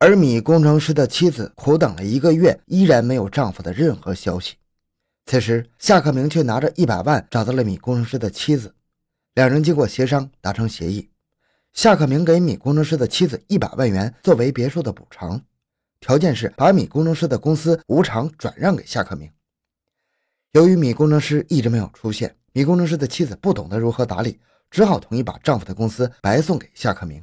[0.00, 4.54] 而米工程师的妻子苦等了一个月，依然没有丈夫的任何消息。
[5.26, 8.76] 此时，夏克明却拿着一百万找到了米工程师的妻子，
[9.34, 11.10] 两人经过协商达成协议，
[11.72, 15.42] 夏克明给米工程师的妻子一百万元作为别墅的补偿，
[15.98, 19.28] 条件是把米工程师的公司无偿转让给夏克明。
[20.52, 24.38] 由于米工程师一直没有出现，米工程师的妻子不懂得如何打理，
[24.70, 27.20] 只好同意把丈夫的公司白送给夏克明。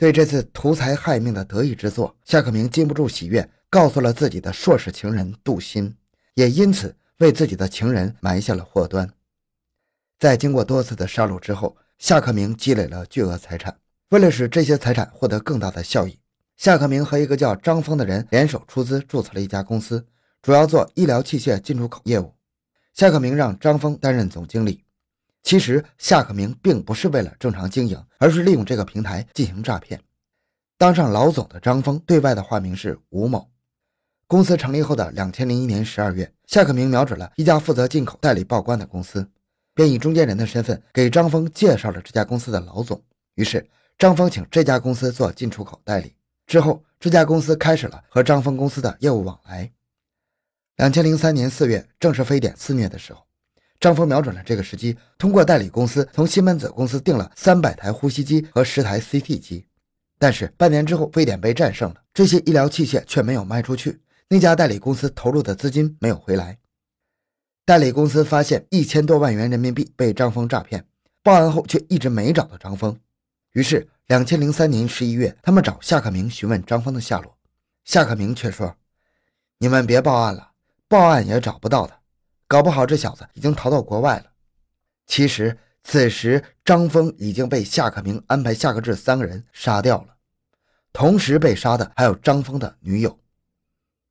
[0.00, 5.94] 对这次图财害命的得意之作，夏克明禁不住喜悦，告诉了自己的硕士情人杜鑫，
[6.32, 9.12] 也因此为自己的情人埋下了祸端。
[10.18, 13.76] 在经过多次的杀戮之后，夏克明积累了巨额财产。
[14.08, 16.18] 为了使这些财产获得更大的效益，
[16.56, 20.06] 夏克明和一个叫张峰的人联手出资注册了一家公司，
[20.40, 22.32] 主要做医疗器械进出口业务。
[22.94, 24.82] 夏克明让张峰担任总经理。
[25.42, 30.00] 其实夏克明并不是为了正常经营，而是利用这个平台进行诈骗。
[30.76, 33.50] 当上老总的张峰对外的化名是吴某。
[34.26, 39.28] 公司成立后的两千零一年十二月，夏克明瞄准了一家负责进口代理报关的公司，
[39.74, 43.02] 便以中间人的身份给张峰介绍了这家公司的老总。
[43.34, 46.14] 于是张峰请这家公司做进出口代理，
[46.46, 49.72] 之后这家公司开始了和张峰公司的业务往来。
[50.76, 53.26] 两千零三年四月，正是非典肆虐的时候。
[53.80, 59.66] 张峰瞄准了这个时机，通过代理公司从西门子公司订了三百台呼吸机和十台 CT 机。
[60.18, 66.58] 但是半年之后，非典被战胜了，这些医疗器械却没有卖出去，那家代理公司投入的资金没有回来。
[67.64, 70.84] 代理公司发现一千多万元人民币被张峰诈骗，
[71.22, 72.94] 报案后却一直没找到张峰。
[73.52, 77.38] 于是，两千零三年十一月，他们找夏克明询问张峰的下落，
[77.84, 78.76] 夏克明却说
[79.58, 80.50] ：“你们别报案了，
[80.86, 81.98] 报案也找不到他。”
[82.50, 84.24] 搞不好这小子已经逃到国外了。
[85.06, 90.16] 其实此时张峰已经被夏克明安排夏克志三个人杀掉了，
[90.92, 93.16] 同时被杀的还有张峰的女友。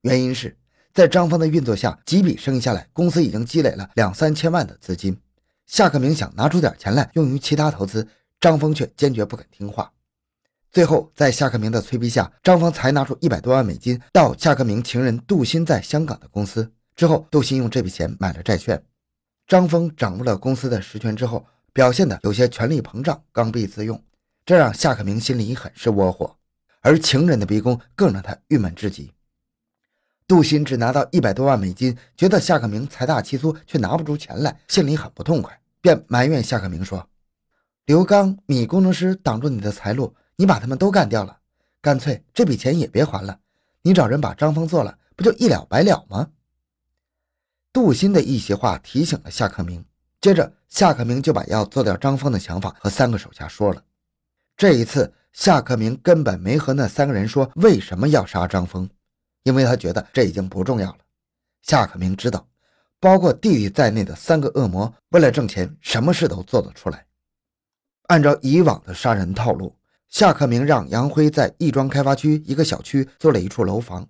[0.03, 0.57] 原因是
[0.93, 5.19] 在张峰的运作下，几笔生意下来，公司已经积累了两三千万的资金。
[5.65, 8.07] 夏克明想拿出点钱来用于其他投资，
[8.39, 9.91] 张峰却坚决不肯听话。
[10.71, 16.71] 最后在夏克明的催逼下，张峰才拿出一百多万美金到夏克明情人杜鑫在香港的公司。
[16.99, 18.83] 之后，杜鑫用这笔钱买了债券。
[19.47, 24.03] 张峰掌握了公司的实权之后，表现的有些权力膨胀、刚愎自用，
[24.45, 26.35] 这让夏克明心里很是窝火。
[26.81, 29.13] 而情人的逼宫更让他郁闷至极。
[30.27, 37.07] 杜鑫只拿到一百多万美金，觉得夏克明财大气粗，却拿不出钱来，心里很不痛快，便埋怨夏克明说
[37.87, 41.37] ：“刘刚、米工程师挡住你的财路，你把他们都干掉了，
[41.81, 43.39] 干脆这笔钱也别还了，
[43.83, 46.27] 你找人把张峰做了，不就一了百了吗？”
[47.71, 49.85] 杜鑫的一席话提醒了夏克明，
[50.19, 53.83] 接着夏克明就把要做掉张峰的想法和三个手下说了。
[54.57, 58.89] 这一次，夏克明根本没和那三个人说为什么要杀张峰，
[59.43, 60.97] 因为他觉得这已经不重要了。
[61.61, 62.47] 夏克明知道，
[62.99, 67.05] 包括弟弟在内的三个恶魔为了挣钱，什么事都做得出来。
[68.07, 69.77] 按照以往的杀人套路，
[70.09, 74.07] 夏克明让杨辉在亦庄开发区一个小区租了一处楼房。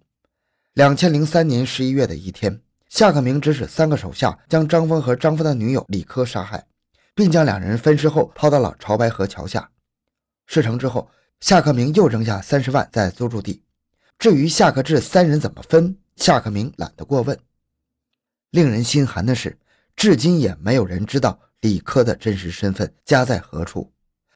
[0.75, 2.61] 两千零三年十一月的一天。
[2.89, 6.65] 夏克明指使三个手下将张峰和张峰的女友李科杀害，
[7.13, 9.69] 并将两人分尸后抛到了潮白河桥下。
[10.47, 11.07] 事成之后，
[11.39, 13.61] 夏克明又扔下三十万在租住地。
[14.17, 17.37] 至于夏克志三人怎么分，夏克明懒得过问。
[18.49, 19.55] 令人心寒的是，
[19.95, 23.93] 至今也没有人知道李科的真实身份，家在何处。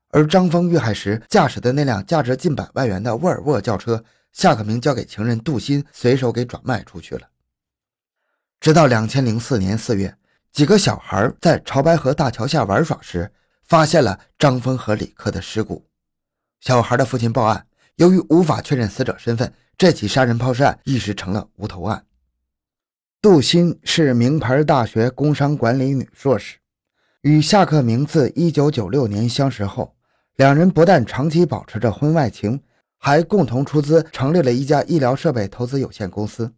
[0.09, 7.27] 而张峰遇害时驾驶的那辆价值近百万元的沃尔沃轿车，夏克明交给情人杜鑫随手给转卖出去了。
[8.63, 10.15] 直到两千零四年四月，
[10.53, 13.29] 几个小孩在潮白河大桥下玩耍时，
[13.65, 15.85] 发现了张峰和李克的尸骨。
[16.61, 22.05] 小孩的父亲报案，由于无法确认死者身份，这起杀人抛尸案一时成了无头案。
[23.21, 26.55] 杜鑫是名牌大学工商管理女硕士，
[27.23, 29.93] 与夏克明自一九九六年相识后，
[30.37, 32.61] 两人不但长期保持着婚外情，
[32.97, 36.53] 还共同出资成立了一家医疗设备投资有限公司。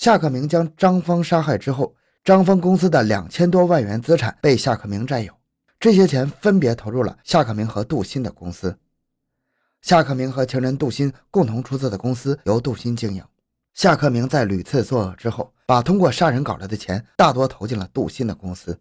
[0.00, 1.94] 夏克明将张峰杀害之后，
[2.24, 5.30] 张峰公司的两千多万元资产被夏克明占有，
[5.78, 8.74] 这些钱分别投入了夏克明和杜鑫的公司。
[9.82, 13.22] 夏克明和情人杜鑫共同出资的公司由杜鑫经营。
[13.74, 18.80] 夏克明在屡次作恶之后，把通过杀人搞来的钱大多投进了杜鑫的公司。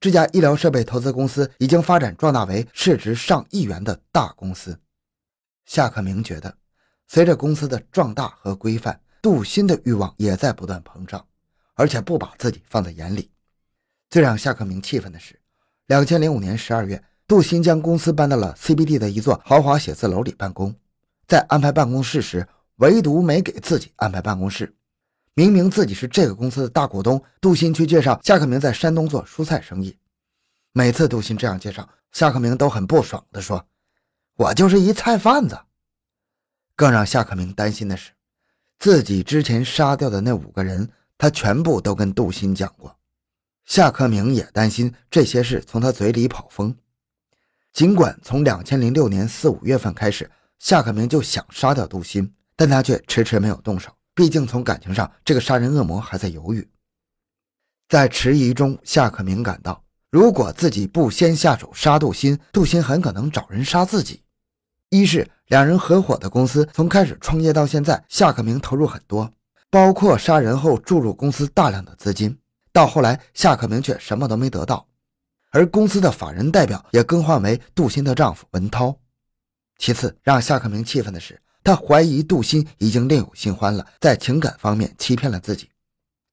[0.00, 4.74] 这家医疗设备投资公司已经发展壮大为市值上亿元的大公司。
[5.66, 6.56] 夏克明觉得，
[7.06, 8.98] 随着公司的壮大和规范。
[9.24, 11.26] 杜鑫的欲望也在不断膨胀，
[11.72, 13.30] 而且不把自己放在眼里。
[14.10, 15.40] 最让夏克明气愤的是，
[15.86, 20.76] 两千零五年十二月，杜鑫将公司搬到了 CBD 的一座豪华写字楼里办公，
[21.26, 24.76] 在安排办公室时，唯独没给自己安排办公室。
[25.32, 29.96] 明明自己是这个公司的大股东，杜鑫却介绍夏克明在山东做蔬菜生意。
[30.72, 33.66] 每次杜鑫这样介绍，夏克明都很不爽地说
[34.36, 35.58] ：“我就是一菜贩子。”
[36.76, 38.10] 更让夏克明担心的是，
[38.78, 42.98] 自己之前杀掉的那五个人，他全部都跟杜鑫讲过。
[43.64, 46.76] 夏克明也担心这些事从他嘴里跑风。
[47.72, 53.90] 尽管从两千零六年四五月份开始，夏克明就想杀掉杜鑫，但他却迟迟没有动手。
[54.14, 56.68] 毕竟从感情上，这个杀人恶魔还在犹豫。
[57.88, 64.23] 在迟疑中，夏克明感到，如果自己不先下手杀杜鑫，杜鑫很可能找人杀自己。
[64.94, 69.28] 一是两人合伙的公司从开始创业到现在，夏克明投入很多，
[69.68, 72.38] 包括杀人后注入公司大量的资金。
[72.72, 74.86] 到后来，夏克明却什么都没得到，
[75.50, 78.96] 而公司的法人代表也更换为杜鑫的丈夫文涛。
[79.78, 85.68] 其次，让夏克明气愤的是，他怀疑杜鑫已经另有新欢了，在情感方面欺骗了自己。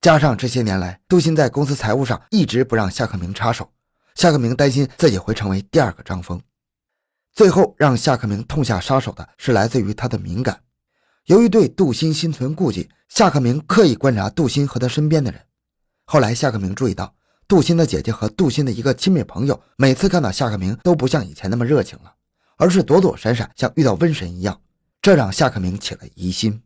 [0.01, 3.67] 加上这些年来，杜鑫在公司财务上一直不让夏克明插手，
[4.13, 6.39] 夏克明担心自己会成为第二个张峰。
[7.33, 10.61] 最后，让夏克明痛下杀手的是来自于他的敏感。
[11.25, 15.41] 由于对杜鑫心存顾忌，夏克明刻意观察杜鑫和他身边的人。
[16.05, 17.15] 后来，夏克明注意到
[17.47, 22.13] 杜鑫的姐姐和杜鑫的一个亲密朋友，每次看到夏克明都不像以前那么热情了，
[22.57, 24.59] 而是躲躲闪闪，像遇到瘟神一样。
[25.01, 26.61] 这让夏克明起了疑心。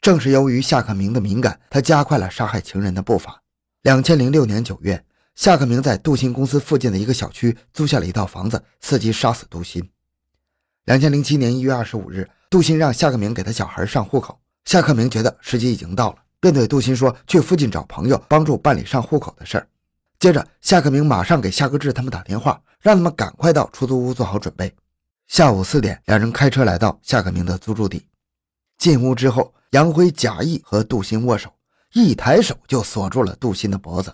[0.00, 3.42] 正是由于夏克明的敏感，他加快了杀害情人的步伐。
[3.82, 5.04] 两千零六年九月，
[5.38, 9.88] 夏克明在杜鑫公司附近的一个小区租下了一套房子，伺机杀死杜鑫。
[10.86, 16.16] 两千零七年一月二十五日，杜鑫让夏克明给他小孩上户口，夏克明觉得时机已经到了。
[16.40, 19.68] 便对杜鑫说：“去附近找朋友帮助办理上户口的事儿。”
[20.18, 24.74] 接着，夏克明马上给夏克志他们打电话，让他们赶快到出租屋做好准备。
[25.28, 28.04] 下午四点，两人开车来到夏克明的租住地。
[28.76, 31.48] 进屋之后，杨辉假意和杜鑫握手，
[31.92, 34.12] 一抬手就锁住了杜鑫的脖子。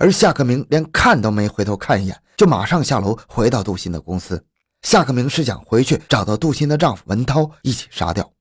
[0.00, 4.42] 而夏克明连看都没回头看一眼，就马上下楼回到杜鑫的公司。
[4.80, 8.32] 夏克明是想回去找到杜鑫的丈夫文涛一起杀掉。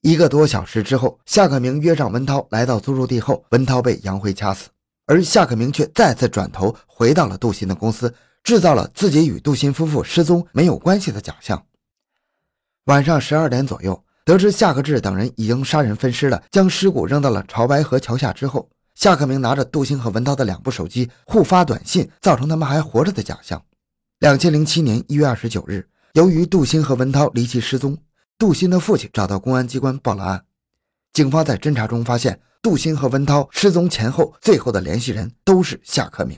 [0.00, 4.68] 一个多小时之后，夏克明约上文涛来到租住地后，文涛被杨辉掐死，
[5.06, 8.12] 而夏克明却再次转头回到了杜鑫的公司，
[8.42, 11.64] 制造了自己与杜鑫夫妇失踪没有关系的假象。
[12.86, 23.64] 晚上十二点左右，得知夏克志等人已经杀人分尸了，将尸骨扔到了潮白河桥下之后，夏克明拿着杜鑫和文涛的两部手机互发短信，造成他们还活着的假象。
[24.18, 27.96] 两千零七年一月二十九日，由于杜鑫和文涛离奇失踪。
[28.36, 30.44] 杜鑫的父亲找到公安机关报了案，
[31.12, 36.36] 警方在侦查中发现，杜鑫和文涛失踪前后最后的联系人都是夏克明。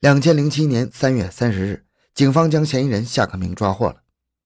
[0.00, 1.84] 两千零七年三月三十日，
[2.14, 3.96] 警方将嫌疑人夏克明抓获了。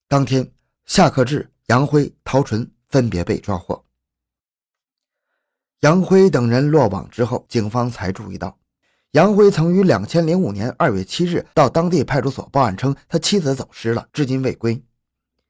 [0.09, 0.51] 当天，
[0.87, 3.86] 夏克志、杨辉、陶纯分别被抓获。
[5.87, 8.59] 杨辉等人落网之后，警方才注意到，
[9.13, 14.83] 杨辉曾于两千零五年二月七日到当地派出所报案，称他妻子走失了，至今未归。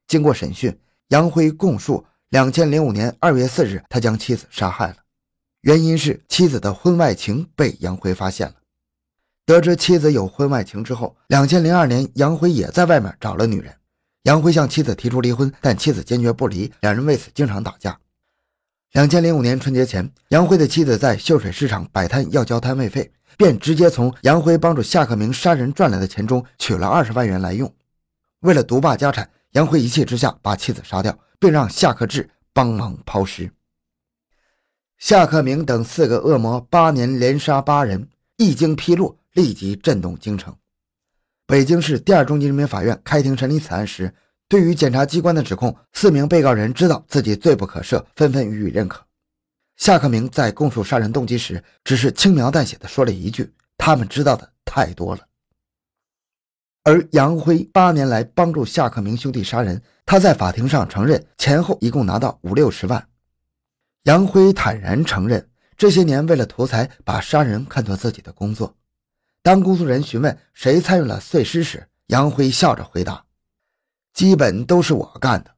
[0.06, 0.78] 经过审讯。
[1.08, 4.96] 杨辉供述，两千零五年二月四日，他将妻子杀害了，
[5.62, 8.54] 原因是妻子的婚外情被杨辉发现了。
[9.46, 13.74] 得知妻子有婚外情之后，两千零二年，杨辉也在外面找了女人。
[14.24, 17.98] 杨辉向妻子提出离婚，但妻子坚决不离，两人为此经常打架。
[18.96, 27.70] 两千零五年春节前，杨辉的妻子在秀水市场摆摊要交摊位费，便直接从杨辉帮助夏克明杀人赚来的钱中取了二十万元来用。
[28.40, 29.28] 为了独霸家产。
[29.52, 33.50] 杨辉一气之下把妻子杀掉，并让夏克志帮忙抛尸。
[34.98, 40.54] 夏克明等四个恶魔八年连杀八人，一经披露，立即震动京城。
[41.46, 44.14] 北京市第二中级人民法院开庭审理此案时，
[44.48, 49.04] 对于检察机关的指控，四名被告人知道自己罪不可赦，纷纷予以认可。
[49.76, 55.26] 夏克明在供述杀人动机时，只是轻描淡写的说了一句：“他们知道的太多了。”
[56.84, 63.08] 而杨辉八年来帮助夏克明兄弟杀人，他在法庭上承认前后一共拿到五六十万。
[64.04, 68.76] 杨辉坦然承认，这些年为了图财，把杀人看作自己的工作。
[69.42, 73.24] 当公诉人询问谁参与了碎尸时，杨辉笑着回答
[74.16, 75.50] ：“基本都是我干的，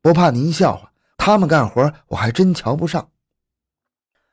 [0.00, 3.10] 不怕您笑话，他们干活我还真瞧不上。”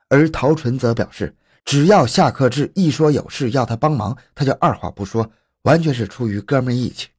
[0.08, 1.36] 而陶纯则表示，
[1.66, 5.30] 只要夏克志一说有事要他帮忙，他就二话不说。
[5.64, 7.10] 完全是出于哥们义气。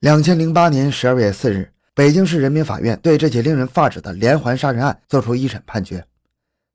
[0.00, 6.04] 两千零八年十二月四日，北京市人民法院对这起令人发指的连环杀人案作出一审判决。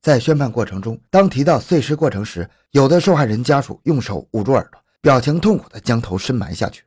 [0.02, 6.82] 在宣判过程中，当提到碎尸过程时，有的受害人家属用手捂住耳朵，表情痛苦地将头深埋下去。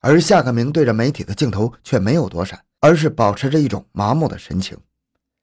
[0.00, 4.76] 而夏克明对着媒体的镜头却没有躲闪，而是保持着一种麻木的神情。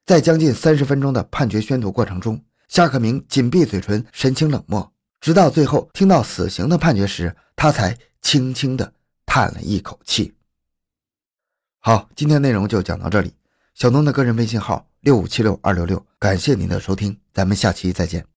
[0.05, 4.91] 在将近三十分钟的判决宣读过程中，夏克明紧闭嘴唇，神情冷漠，
[5.21, 8.93] 直到最后听到死刑的判决时，他才轻轻地
[9.25, 10.33] 叹了一口气。
[11.79, 13.33] 好，今天内容就讲到这里。
[13.75, 18.32] 小东的个人微信号六五七六二六六，感谢您的收听，咱们下期再见。